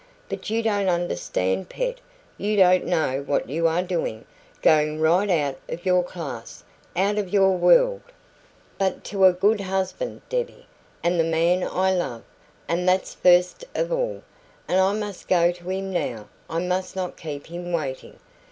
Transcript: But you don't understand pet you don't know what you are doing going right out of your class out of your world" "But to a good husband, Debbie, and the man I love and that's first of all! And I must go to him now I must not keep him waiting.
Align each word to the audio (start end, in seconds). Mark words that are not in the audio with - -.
But 0.29 0.49
you 0.49 0.63
don't 0.63 0.87
understand 0.89 1.69
pet 1.69 1.99
you 2.35 2.57
don't 2.57 2.87
know 2.87 3.21
what 3.23 3.47
you 3.47 3.67
are 3.67 3.83
doing 3.83 4.25
going 4.63 4.99
right 4.99 5.29
out 5.29 5.57
of 5.69 5.85
your 5.85 6.01
class 6.03 6.63
out 6.95 7.19
of 7.19 7.31
your 7.31 7.51
world" 7.55 8.01
"But 8.79 9.03
to 9.03 9.25
a 9.25 9.31
good 9.31 9.61
husband, 9.61 10.23
Debbie, 10.27 10.65
and 11.03 11.19
the 11.19 11.23
man 11.23 11.61
I 11.63 11.91
love 11.93 12.23
and 12.67 12.89
that's 12.89 13.13
first 13.13 13.63
of 13.75 13.91
all! 13.91 14.23
And 14.67 14.79
I 14.79 14.93
must 14.93 15.27
go 15.27 15.51
to 15.51 15.69
him 15.69 15.93
now 15.93 16.29
I 16.49 16.57
must 16.57 16.95
not 16.95 17.15
keep 17.15 17.45
him 17.45 17.71
waiting. 17.71 18.17